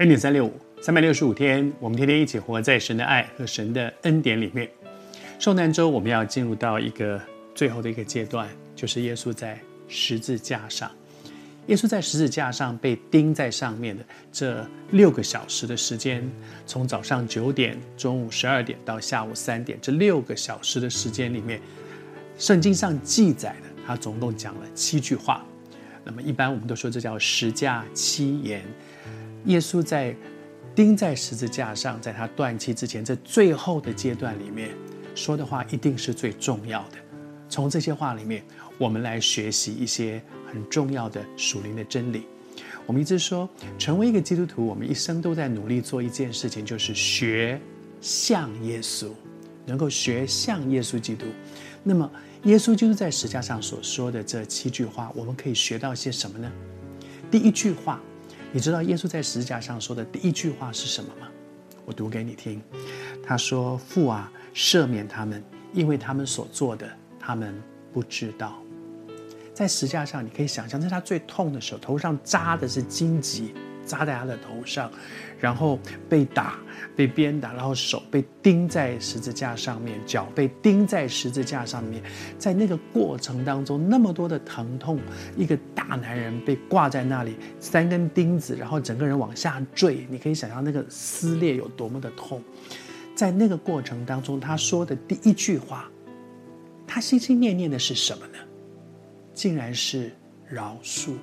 [0.00, 4.66] 恩典三六五，三百六十五天，我们天天一起活在神的爱和神的恩典里面。
[5.38, 7.20] 受难周，我们要进入到一个
[7.54, 10.90] 最后的一个阶段，就是耶稣在十字架上。
[11.66, 14.02] 耶稣在十字架上被钉在上面的
[14.32, 16.26] 这六个小时的时间，
[16.64, 21.60] 从早上九点、中午十二点到下午三点，这六个小时的时间里面，
[22.38, 25.44] 圣经上记载的，他总共讲了七句话。
[26.02, 28.64] 那么一般我们都说这叫十架七言。
[29.46, 30.14] 耶稣在
[30.74, 34.70] 钉在十字架上，在他断气之前，这最后的阶段里面
[35.14, 36.98] 说的话，一定是最重要的。
[37.48, 38.44] 从这些话里面，
[38.78, 42.26] 我们来学习一些很重要的属灵的真理。
[42.86, 43.48] 我们一直说，
[43.78, 47.60] 成为一个基督徒，我们一生都在努力做一件事情，就是学
[48.00, 49.08] 像耶稣，
[49.66, 51.26] 能够学像耶稣基督。
[51.82, 52.10] 那么，
[52.44, 56.50] 耶稣基督在十字架上所说的这七句话，我们可以学到些什么呢？
[57.30, 58.00] 第一句话。
[58.52, 61.28] 你知道耶稣在十字架上说的第一句话是什么吗？
[61.84, 62.60] 我读给你听。
[63.22, 65.42] 他说：“父啊，赦免他们，
[65.72, 66.88] 因为他们所做的，
[67.18, 67.54] 他们
[67.92, 68.60] 不知道。”
[69.54, 73.54] 在十字架上，你可以想象，在他最痛的时候，头上扎的是荆棘。
[73.90, 74.88] 扎在他的头上，
[75.40, 75.76] 然后
[76.08, 76.60] 被打、
[76.94, 82.00] 被鞭打，然后手被钉在十字架上面，脚被钉在十字架上面。
[82.38, 85.00] 在那个过程当中，那么多的疼痛，
[85.36, 90.06] 一个大男人被挂在那里，三根钉子，然后整个人往下坠。
[90.08, 92.40] 你可以想象那个撕裂有多么的痛。
[93.16, 95.90] 在那个过程当中，他说的第一句话，
[96.86, 98.38] 他心心念念的是什么呢？
[99.34, 100.12] 竟然是
[100.48, 101.14] 饶恕，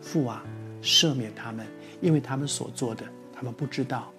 [0.00, 0.44] 父啊。
[0.82, 1.66] 赦免他们，
[2.00, 4.12] 因为他们所做的，他们不知道。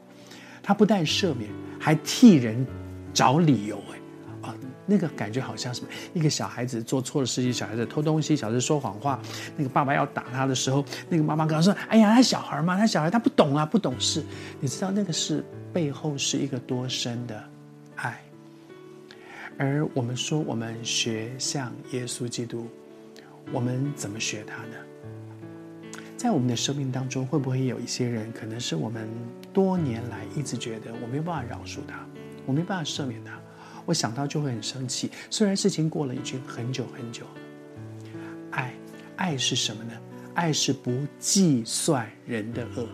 [0.61, 2.66] 他不但赦免，还替人
[3.14, 3.78] 找理由。
[3.91, 5.88] 哎，啊，那个感觉好像什么？
[6.13, 9.19] 一个小孩子做错了事情，小孩子偷东西，小孩子说谎话，
[9.57, 14.23] 那个爸爸要打他的时候，那个妈妈跟他说：“哎呀，他小孩嘛，他小孩他不懂啊，不懂事。”
[14.62, 17.44] 你知道那个是背后是一个多深的
[17.96, 18.22] 爱。
[19.57, 22.68] 而我们说，我们学像耶稣基督，
[23.52, 24.75] 我们怎么学他呢？
[26.23, 29.09] 在我们的生命当中，会不会有一些人，可能是我们
[29.51, 32.07] 多年来一直觉得我没有办法饶恕他，
[32.45, 33.38] 我没办法赦免他，
[33.85, 35.11] 我想到就会很生气。
[35.29, 37.25] 虽然事情过了已经很久很久。
[38.51, 38.73] 爱，
[39.17, 39.91] 爱是什么呢？
[40.34, 42.88] 爱是不计算人的恶，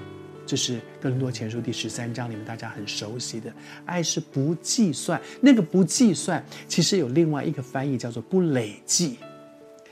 [0.44, 3.54] 这是哥林多前书第十三章里面大家很熟悉的。
[3.86, 9.20] 爱是不计算，那个不计算，其实有另外一个翻译叫做不累计。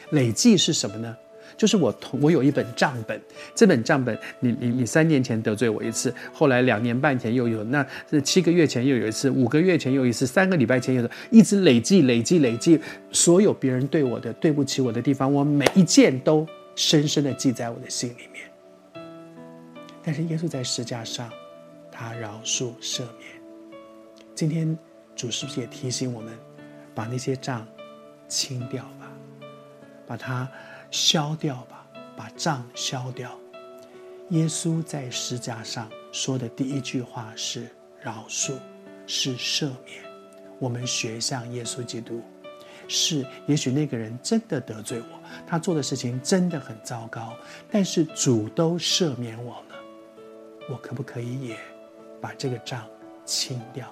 [0.09, 1.15] 累计是什么呢？
[1.57, 3.19] 就是我同我有一本账本，
[3.55, 12.79] 这本账本你你你三年前得罪我一次，后来两年半前又有，那是七个月前又有一次，五个月前又一次，三个礼拜前又有，一直累计累计累计，
[13.11, 19.03] 所有别人对我的对不起我的地方，我每一件都深深的记在我的心里面。
[20.03, 21.27] 但是耶稣在十架上，
[21.91, 23.41] 他饶恕赦免。
[24.35, 24.77] 今天
[25.15, 26.31] 主是不是也提醒我们，
[26.93, 27.67] 把那些账
[28.27, 29.11] 清掉吧，
[30.05, 30.47] 把它。
[30.91, 33.37] 消掉吧，把账消掉。
[34.29, 37.69] 耶稣在十字架上说的第一句话是
[38.01, 38.53] 饶恕，
[39.05, 40.03] 是赦免。
[40.59, 42.21] 我们学像耶稣基督，
[42.87, 47.33] 是也许那个人真的得罪我，他做的事情真的很糟糕，
[47.71, 49.75] 但是主都赦免我了，
[50.69, 51.57] 我可不可以也
[52.19, 52.85] 把这个账
[53.23, 53.87] 清掉？